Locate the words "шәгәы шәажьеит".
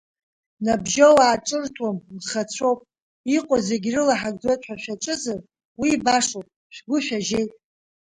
6.75-7.51